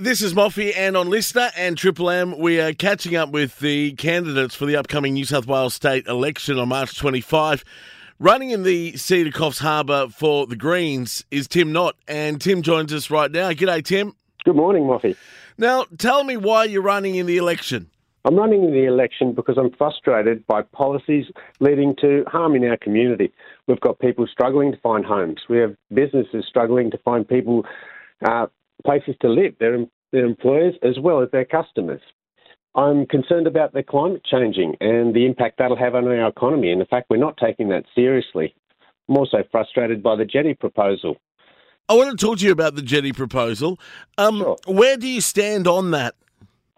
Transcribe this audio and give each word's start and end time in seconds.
This 0.00 0.22
is 0.22 0.32
Moffee 0.32 0.72
and 0.76 0.96
on 0.96 1.08
LiSTNR 1.08 1.50
and 1.56 1.76
Triple 1.76 2.08
M. 2.08 2.38
We 2.38 2.60
are 2.60 2.72
catching 2.72 3.16
up 3.16 3.30
with 3.30 3.58
the 3.58 3.94
candidates 3.94 4.54
for 4.54 4.64
the 4.64 4.76
upcoming 4.76 5.14
New 5.14 5.24
South 5.24 5.48
Wales 5.48 5.74
state 5.74 6.06
election 6.06 6.56
on 6.56 6.68
March 6.68 6.96
25. 6.96 7.64
Running 8.20 8.50
in 8.50 8.62
the 8.62 8.96
Cedar 8.96 9.32
Coffs 9.36 9.58
Harbour 9.58 10.06
for 10.06 10.46
the 10.46 10.54
Greens 10.54 11.24
is 11.32 11.48
Tim 11.48 11.72
Knott, 11.72 11.96
and 12.06 12.40
Tim 12.40 12.62
joins 12.62 12.94
us 12.94 13.10
right 13.10 13.28
now. 13.28 13.50
G'day, 13.50 13.84
Tim. 13.84 14.14
Good 14.44 14.54
morning, 14.54 14.84
Moffee. 14.84 15.16
Now, 15.58 15.86
tell 15.98 16.22
me 16.22 16.36
why 16.36 16.66
you're 16.66 16.80
running 16.80 17.16
in 17.16 17.26
the 17.26 17.36
election. 17.36 17.90
I'm 18.24 18.36
running 18.36 18.62
in 18.62 18.70
the 18.70 18.84
election 18.84 19.32
because 19.32 19.58
I'm 19.58 19.72
frustrated 19.72 20.46
by 20.46 20.62
policies 20.62 21.24
leading 21.58 21.96
to 22.02 22.22
harm 22.28 22.54
in 22.54 22.62
our 22.66 22.76
community. 22.76 23.32
We've 23.66 23.80
got 23.80 23.98
people 23.98 24.28
struggling 24.30 24.70
to 24.70 24.78
find 24.78 25.04
homes. 25.04 25.40
We 25.48 25.58
have 25.58 25.74
businesses 25.92 26.44
struggling 26.48 26.92
to 26.92 26.98
find 26.98 27.26
people 27.26 27.64
uh, 28.24 28.46
places 28.84 29.14
to 29.20 29.28
live, 29.28 29.54
their, 29.58 29.84
their 30.12 30.24
employers 30.24 30.74
as 30.82 30.98
well 30.98 31.22
as 31.22 31.30
their 31.30 31.44
customers. 31.44 32.00
I'm 32.74 33.06
concerned 33.06 33.46
about 33.46 33.72
the 33.72 33.82
climate 33.82 34.22
changing 34.24 34.76
and 34.80 35.14
the 35.14 35.26
impact 35.26 35.58
that'll 35.58 35.76
have 35.76 35.94
on 35.94 36.06
our 36.06 36.28
economy, 36.28 36.70
and 36.70 36.80
the 36.80 36.86
fact 36.86 37.08
we're 37.10 37.16
not 37.16 37.36
taking 37.36 37.68
that 37.70 37.84
seriously. 37.94 38.54
I'm 39.08 39.16
also 39.16 39.38
frustrated 39.50 40.02
by 40.02 40.16
the 40.16 40.24
jetty 40.24 40.54
proposal. 40.54 41.16
I 41.88 41.94
want 41.94 42.16
to 42.18 42.26
talk 42.26 42.38
to 42.38 42.44
you 42.44 42.52
about 42.52 42.74
the 42.74 42.82
jetty 42.82 43.12
proposal. 43.12 43.80
Um, 44.18 44.38
Sure. 44.38 44.56
Where 44.66 44.96
do 44.96 45.08
you 45.08 45.22
stand 45.22 45.66
on 45.66 45.90
that? 45.92 46.14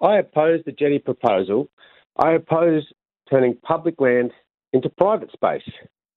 I 0.00 0.18
oppose 0.18 0.60
the 0.64 0.72
jetty 0.72 1.00
proposal. 1.00 1.68
I 2.16 2.32
oppose 2.32 2.84
turning 3.28 3.56
public 3.62 4.00
land 4.00 4.30
into 4.72 4.88
private 4.88 5.32
space. 5.32 5.68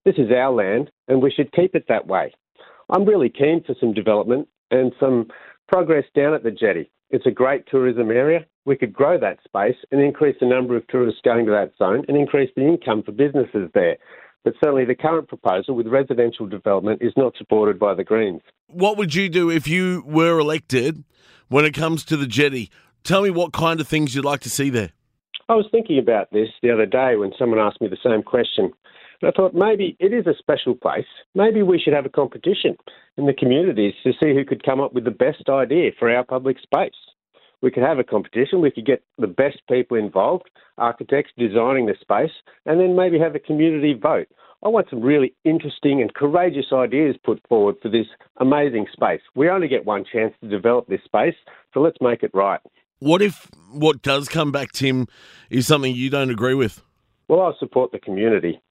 This 0.06 0.16
is 0.18 0.32
our 0.32 0.52
land, 0.52 0.92
and 1.08 1.22
we 1.22 1.32
should 1.32 1.52
keep 1.52 1.76
it 1.76 1.86
that 1.90 2.08
way. 2.08 2.32
I'm 2.90 3.06
really 3.06 3.30
keen 3.30 3.64
for 3.66 3.76
some 3.80 3.94
development 3.94 4.48
and 4.70 4.94
some 5.00 5.28
progress 5.74 6.06
down 6.16 6.36
at 6.36 6.44
the 6.44 6.52
jetty. 6.52 6.92
It's 7.10 7.26
a 7.26 7.32
great 7.32 7.66
tourism 7.66 8.12
area. 8.12 8.46
We 8.66 8.78
could 8.78 8.94
grow 8.94 9.20
that 9.20 9.40
space 9.44 9.76
and 9.92 10.00
increase 10.00 10.36
the 10.40 10.46
number 10.46 10.78
of 10.78 10.86
tourists 10.88 11.22
going 11.26 11.48
to 11.48 11.52
that 11.52 11.72
zone 11.80 12.06
and 12.08 12.16
increase 12.16 12.52
the 12.56 12.62
income 12.62 13.02
for 13.04 13.12
businesses 13.12 13.72
there. 13.74 13.98
But 14.44 14.54
certainly 14.64 14.86
the 14.86 14.94
current 14.94 15.28
proposal 15.28 15.74
with 15.74 15.88
residential 15.88 16.46
development 16.46 17.02
is 17.02 17.14
not 17.18 17.34
supported 17.38 17.80
by 17.80 17.96
the 17.96 18.04
Greens. 18.04 18.42
What 18.68 18.98
would 18.98 19.16
you 19.16 19.30
do 19.30 19.50
if 19.50 19.68
you 19.68 20.04
were 20.06 20.38
elected 20.38 21.04
when 21.50 21.66
it 21.66 21.74
comes 21.74 22.06
to 22.06 22.18
the 22.18 22.28
jetty? 22.28 22.70
Tell 23.04 23.24
me 23.24 23.32
what 23.32 23.52
kind 23.52 23.82
of 23.82 23.88
things 23.88 24.14
you'd 24.14 24.26
like 24.26 24.42
to 24.42 24.52
see 24.52 24.70
there. 24.70 24.92
I 25.50 25.56
was 25.56 25.66
thinking 25.72 25.98
about 25.98 26.30
this 26.32 26.50
the 26.62 26.70
other 26.70 26.86
day 26.86 27.16
when 27.16 27.32
someone 27.40 27.58
asked 27.58 27.82
me 27.82 27.88
the 27.88 27.98
same 28.04 28.22
question. 28.22 28.72
I 29.26 29.32
thought 29.32 29.54
maybe 29.54 29.96
it 30.00 30.14
is 30.14 30.28
a 30.28 30.38
special 30.38 30.76
place. 30.76 31.06
Maybe 31.36 31.62
we 31.62 31.80
should 31.80 31.94
have 31.94 32.06
a 32.06 32.10
competition 32.10 32.76
in 33.18 33.26
the 33.26 33.34
communities 33.34 33.94
to 34.04 34.12
see 34.14 34.34
who 34.34 34.46
could 34.46 34.64
come 34.64 34.82
up 34.82 34.94
with 34.94 35.06
the 35.06 35.12
best 35.12 35.50
idea 35.50 35.92
for 35.98 36.14
our 36.14 36.24
public 36.24 36.58
space. 36.60 36.92
We 37.62 37.72
could 37.72 37.84
have 37.84 38.00
a 38.00 38.04
competition, 38.04 38.60
we 38.60 38.72
could 38.72 38.86
get 38.86 39.04
the 39.18 39.28
best 39.28 39.62
people 39.70 39.96
involved, 39.96 40.50
architects 40.78 41.32
designing 41.38 41.86
the 41.86 41.96
space, 42.02 42.32
and 42.66 42.80
then 42.80 42.96
maybe 42.96 43.18
have 43.20 43.36
a 43.36 43.40
community 43.40 43.94
vote. 43.94 44.28
I 44.64 44.70
want 44.70 44.90
some 44.90 45.02
really 45.02 45.34
interesting 45.46 46.02
and 46.02 46.14
courageous 46.14 46.68
ideas 46.74 47.16
put 47.24 47.42
forward 47.48 47.76
for 47.82 47.90
this 47.90 48.08
amazing 48.38 48.88
space. 48.92 49.22
We 49.36 49.50
only 49.50 49.68
get 49.70 49.86
one 49.86 50.04
chance 50.12 50.34
to 50.42 50.50
develop 50.50 50.88
this 50.88 51.04
space, 51.06 51.36
so 51.74 51.80
let's 51.80 51.98
make 52.02 52.24
it 52.24 52.32
right. 52.34 52.60
What 53.00 53.22
if 53.22 53.50
what 53.72 54.02
does 54.02 54.28
come 54.28 54.52
back, 54.52 54.72
Tim, 54.72 55.08
is 55.50 55.68
something 55.68 55.94
you 55.94 56.10
don't 56.10 56.30
agree 56.30 56.54
with? 56.54 56.82
Well, 57.28 57.42
I 57.42 57.52
support 57.60 57.92
the 57.92 58.00
community. 58.00 58.62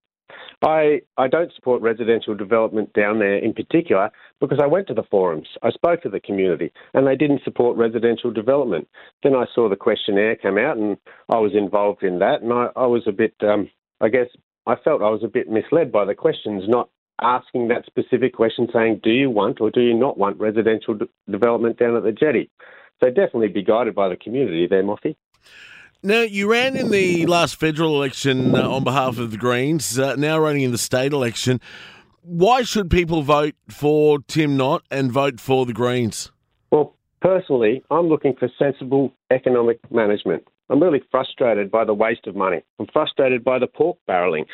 I, 0.63 1.01
I 1.17 1.29
don't 1.29 1.53
support 1.55 1.83
residential 1.83 2.35
development 2.35 2.93
down 2.93 3.19
there 3.19 3.37
in 3.37 3.53
particular 3.53 4.11
because 4.41 4.61
I 4.63 4.67
went 4.67 4.87
to 4.89 4.95
the 4.95 5.03
forums, 5.11 5.49
I 5.63 5.71
spoke 5.71 6.03
to 6.03 6.09
the 6.09 6.21
community, 6.21 6.73
and 6.95 7.07
they 7.07 7.17
didn't 7.17 7.43
support 7.45 7.77
residential 7.77 8.31
development. 8.31 8.89
Then 9.23 9.35
I 9.35 9.47
saw 9.55 9.69
the 9.69 9.77
questionnaire 9.77 10.37
come 10.37 10.59
out, 10.59 10.77
and 10.77 10.97
I 11.29 11.39
was 11.39 11.53
involved 11.55 12.03
in 12.03 12.21
that, 12.21 12.43
and 12.43 12.53
I, 12.53 12.69
I 12.77 12.87
was 12.87 13.03
a 13.07 13.13
bit, 13.13 13.35
um, 13.43 13.71
I 14.01 14.09
guess, 14.09 14.29
I 14.67 14.77
felt 14.77 15.03
I 15.03 15.11
was 15.11 15.25
a 15.25 15.29
bit 15.29 15.51
misled 15.51 15.91
by 15.91 16.05
the 16.05 16.15
questions, 16.15 16.65
not 16.69 16.89
asking 17.21 17.69
that 17.69 17.87
specific 17.87 18.35
question 18.35 18.69
saying, 18.73 19.01
do 19.03 19.11
you 19.11 19.31
want 19.31 19.61
or 19.61 19.71
do 19.71 19.81
you 19.81 19.95
not 19.95 20.19
want 20.19 20.39
residential 20.41 20.95
de- 20.95 21.09
development 21.31 21.79
down 21.79 21.97
at 21.97 22.05
the 22.05 22.13
jetty? 22.13 22.51
So 23.03 23.09
definitely 23.09 23.49
be 23.49 23.63
guided 23.63 23.95
by 23.95 24.09
the 24.09 24.17
community 24.17 24.67
there, 24.69 24.85
Moffy. 24.85 25.17
Now, 26.05 26.23
you 26.23 26.51
ran 26.51 26.75
in 26.75 26.91
the 26.91 27.27
last 27.27 27.55
federal 27.55 27.95
election 27.95 28.57
uh, 28.57 28.69
on 28.69 28.83
behalf 28.83 29.19
of 29.19 29.31
the 29.31 29.37
Greens, 29.37 30.01
uh, 30.01 30.17
now 30.17 30.37
running 30.37 30.63
in 30.63 30.73
the 30.73 30.79
state 30.79 31.13
election. 31.13 31.61
Why 32.23 32.63
should 32.63 32.91
people 32.91 33.23
vote 33.23 33.55
for 33.69 34.19
Tim 34.19 34.57
Knott 34.57 34.83
and 34.91 35.13
vote 35.13 35.39
for 35.39 35.65
the 35.65 35.73
Greens? 35.73 36.33
Well, 36.73 36.97
personally, 37.21 37.85
I'm 37.89 38.09
looking 38.09 38.35
for 38.35 38.51
sensible 38.59 39.13
economic 39.31 39.79
management. 39.93 40.43
I'm 40.71 40.83
really 40.83 41.05
frustrated 41.09 41.71
by 41.71 41.85
the 41.85 41.95
waste 41.95 42.27
of 42.27 42.35
money. 42.35 42.65
I'm 42.81 42.89
frustrated 42.93 43.45
by 43.45 43.61
the 43.61 43.69
pork 43.69 43.97
barrelling. 44.09 44.47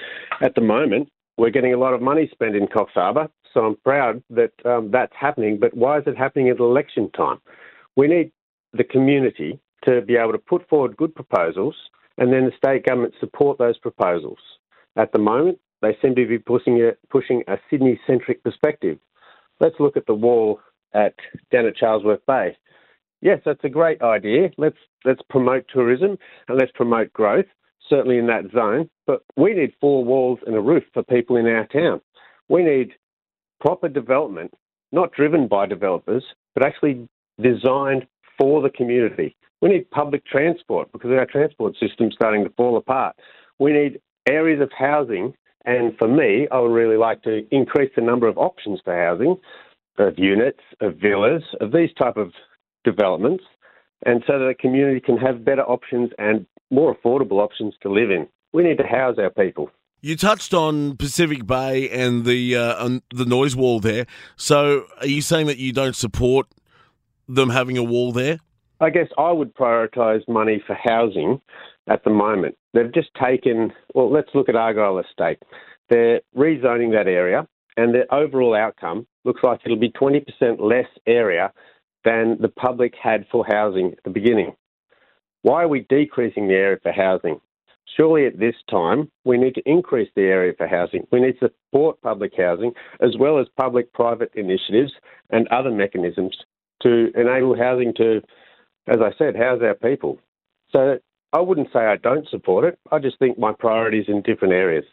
At 0.42 0.54
the 0.54 0.60
moment, 0.60 1.08
we're 1.38 1.48
getting 1.48 1.72
a 1.72 1.78
lot 1.78 1.94
of 1.94 2.02
money 2.02 2.28
spent 2.30 2.56
in 2.56 2.66
Coffs 2.66 2.92
Harbour, 2.92 3.26
so 3.54 3.60
I'm 3.60 3.76
proud 3.76 4.22
that 4.28 4.52
um, 4.66 4.90
that's 4.90 5.14
happening. 5.18 5.58
But 5.58 5.74
why 5.74 5.96
is 5.96 6.04
it 6.06 6.18
happening 6.18 6.50
at 6.50 6.58
election 6.58 7.10
time? 7.16 7.38
We 7.96 8.06
need 8.06 8.32
the 8.74 8.84
community 8.84 9.58
to 9.84 10.02
be 10.02 10.16
able 10.16 10.32
to 10.32 10.38
put 10.38 10.68
forward 10.68 10.96
good 10.96 11.14
proposals 11.14 11.74
and 12.18 12.32
then 12.32 12.44
the 12.44 12.52
state 12.56 12.84
government 12.84 13.14
support 13.20 13.58
those 13.58 13.78
proposals. 13.78 14.38
At 14.96 15.12
the 15.12 15.18
moment, 15.18 15.58
they 15.80 15.96
seem 16.02 16.14
to 16.16 16.26
be 16.26 16.38
pushing 16.38 16.80
a, 16.82 16.92
pushing 17.08 17.44
a 17.46 17.58
Sydney 17.70 18.00
centric 18.06 18.42
perspective. 18.42 18.98
Let's 19.60 19.76
look 19.78 19.96
at 19.96 20.06
the 20.06 20.14
wall 20.14 20.60
at 20.92 21.14
down 21.52 21.66
at 21.66 21.76
Charlesworth 21.76 22.26
Bay. 22.26 22.56
Yes, 23.20 23.40
that's 23.44 23.64
a 23.64 23.68
great 23.68 24.02
idea. 24.02 24.50
Let's 24.56 24.76
let's 25.04 25.22
promote 25.30 25.66
tourism 25.72 26.18
and 26.48 26.58
let's 26.58 26.72
promote 26.72 27.12
growth, 27.12 27.46
certainly 27.88 28.18
in 28.18 28.26
that 28.26 28.50
zone. 28.52 28.90
But 29.06 29.22
we 29.36 29.54
need 29.54 29.72
four 29.80 30.04
walls 30.04 30.40
and 30.46 30.56
a 30.56 30.60
roof 30.60 30.84
for 30.92 31.02
people 31.02 31.36
in 31.36 31.46
our 31.46 31.66
town. 31.66 32.00
We 32.48 32.62
need 32.62 32.92
proper 33.60 33.88
development, 33.88 34.52
not 34.92 35.12
driven 35.12 35.48
by 35.48 35.66
developers, 35.66 36.24
but 36.54 36.64
actually 36.64 37.08
designed 37.40 38.06
for 38.38 38.62
the 38.62 38.70
community. 38.70 39.36
We 39.60 39.70
need 39.70 39.90
public 39.90 40.24
transport 40.24 40.92
because 40.92 41.10
our 41.10 41.26
transport 41.26 41.74
system's 41.80 42.14
starting 42.14 42.44
to 42.44 42.50
fall 42.50 42.76
apart. 42.76 43.16
We 43.58 43.72
need 43.72 44.00
areas 44.28 44.60
of 44.60 44.70
housing, 44.76 45.34
and 45.64 45.96
for 45.98 46.06
me, 46.08 46.46
I 46.52 46.60
would 46.60 46.72
really 46.72 46.96
like 46.96 47.22
to 47.22 47.46
increase 47.50 47.90
the 47.96 48.02
number 48.02 48.28
of 48.28 48.38
options 48.38 48.80
for 48.84 48.94
housing, 48.94 49.36
of 49.98 50.18
units, 50.18 50.60
of 50.80 50.96
villas, 50.96 51.42
of 51.60 51.72
these 51.72 51.90
type 51.98 52.16
of 52.16 52.32
developments, 52.84 53.42
and 54.06 54.22
so 54.26 54.38
that 54.38 54.46
the 54.46 54.54
community 54.54 55.00
can 55.00 55.16
have 55.16 55.44
better 55.44 55.62
options 55.62 56.10
and 56.18 56.46
more 56.70 56.94
affordable 56.94 57.40
options 57.42 57.74
to 57.82 57.90
live 57.90 58.10
in. 58.10 58.28
We 58.52 58.62
need 58.62 58.78
to 58.78 58.86
house 58.86 59.16
our 59.18 59.30
people. 59.30 59.70
You 60.00 60.16
touched 60.16 60.54
on 60.54 60.96
Pacific 60.96 61.44
Bay 61.44 61.90
and 61.90 62.24
the 62.24 62.54
uh, 62.54 63.00
the 63.12 63.24
noise 63.24 63.56
wall 63.56 63.80
there. 63.80 64.06
So, 64.36 64.84
are 65.00 65.08
you 65.08 65.20
saying 65.20 65.48
that 65.48 65.58
you 65.58 65.72
don't 65.72 65.96
support 65.96 66.46
them 67.28 67.50
having 67.50 67.78
a 67.78 67.82
wall 67.82 68.12
there? 68.12 68.38
I 68.80 68.90
guess 68.90 69.08
I 69.18 69.32
would 69.32 69.54
prioritise 69.54 70.26
money 70.28 70.62
for 70.66 70.76
housing 70.80 71.40
at 71.88 72.04
the 72.04 72.10
moment. 72.10 72.56
They've 72.74 72.92
just 72.92 73.08
taken, 73.20 73.72
well, 73.94 74.10
let's 74.10 74.30
look 74.34 74.48
at 74.48 74.56
Argyle 74.56 74.98
Estate. 74.98 75.42
They're 75.90 76.20
rezoning 76.36 76.92
that 76.92 77.08
area, 77.08 77.48
and 77.76 77.94
the 77.94 78.12
overall 78.14 78.54
outcome 78.54 79.06
looks 79.24 79.42
like 79.42 79.60
it'll 79.64 79.78
be 79.78 79.90
20% 79.90 80.24
less 80.60 80.88
area 81.06 81.52
than 82.04 82.38
the 82.40 82.48
public 82.48 82.94
had 83.00 83.26
for 83.32 83.44
housing 83.48 83.92
at 83.92 84.04
the 84.04 84.10
beginning. 84.10 84.54
Why 85.42 85.64
are 85.64 85.68
we 85.68 85.86
decreasing 85.88 86.48
the 86.48 86.54
area 86.54 86.78
for 86.82 86.92
housing? 86.92 87.40
Surely 87.96 88.26
at 88.26 88.38
this 88.38 88.54
time, 88.70 89.10
we 89.24 89.38
need 89.38 89.54
to 89.54 89.62
increase 89.66 90.10
the 90.14 90.22
area 90.22 90.52
for 90.56 90.68
housing. 90.68 91.06
We 91.10 91.20
need 91.20 91.40
to 91.40 91.50
support 91.72 92.00
public 92.00 92.32
housing 92.36 92.72
as 93.00 93.16
well 93.18 93.38
as 93.40 93.46
public 93.56 93.92
private 93.92 94.30
initiatives 94.34 94.92
and 95.30 95.48
other 95.48 95.70
mechanisms 95.70 96.36
to 96.82 97.10
enable 97.14 97.56
housing 97.56 97.92
to 97.96 98.20
as 98.88 98.98
I 99.00 99.10
said, 99.18 99.36
house 99.36 99.60
our 99.62 99.74
people? 99.74 100.18
So 100.72 100.98
I 101.32 101.40
wouldn't 101.40 101.68
say 101.72 101.80
I 101.80 101.96
don't 101.96 102.28
support 102.28 102.64
it. 102.64 102.78
I 102.90 102.98
just 102.98 103.18
think 103.18 103.38
my 103.38 103.52
priorities 103.52 104.06
in 104.08 104.22
different 104.22 104.54
areas. 104.54 104.84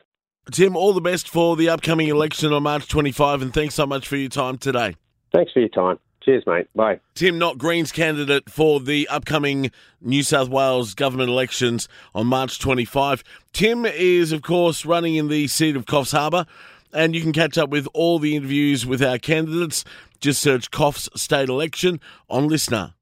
Tim, 0.51 0.75
all 0.75 0.93
the 0.93 1.01
best 1.01 1.27
for 1.27 1.55
the 1.55 1.69
upcoming 1.69 2.07
election 2.07 2.53
on 2.53 2.63
March 2.63 2.87
25, 2.87 3.41
and 3.41 3.53
thanks 3.53 3.73
so 3.73 3.87
much 3.87 4.07
for 4.07 4.15
your 4.15 4.29
time 4.29 4.57
today. 4.57 4.95
Thanks 5.33 5.51
for 5.51 5.59
your 5.59 5.69
time. 5.69 5.97
Cheers, 6.23 6.43
mate. 6.47 6.67
Bye. 6.75 6.99
Tim 7.13 7.37
Not 7.37 7.57
Greens 7.57 7.91
candidate 7.91 8.49
for 8.49 8.79
the 8.79 9.07
upcoming 9.07 9.71
New 10.01 10.23
South 10.23 10.49
Wales 10.49 10.93
government 10.93 11.29
elections 11.29 11.87
on 12.15 12.27
March 12.27 12.59
25. 12.59 13.23
Tim 13.53 13.85
is, 13.85 14.31
of 14.31 14.41
course, 14.41 14.85
running 14.85 15.15
in 15.15 15.27
the 15.27 15.47
seat 15.47 15.75
of 15.75 15.85
Coffs 15.85 16.11
Harbour, 16.11 16.45
and 16.95 17.13
you 17.13 17.21
can 17.21 17.33
catch 17.33 17.57
up 17.57 17.69
with 17.69 17.87
all 17.93 18.17
the 18.17 18.35
interviews 18.35 18.85
with 18.85 19.03
our 19.03 19.19
candidates. 19.19 19.83
Just 20.19 20.41
search 20.41 20.71
Coffs 20.71 21.09
State 21.15 21.49
Election 21.49 21.99
on 22.29 22.49
LiSTNR. 22.49 22.95